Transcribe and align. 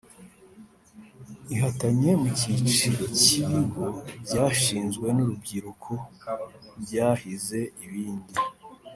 Ihatanye 1.53 2.11
mu 2.21 2.29
cyiciro 2.39 3.03
cy’ibigo 3.21 3.85
byashinzwe 4.23 5.07
n’urubyiruko 5.15 5.91
byahize 6.83 7.59
ibindi 7.85 8.33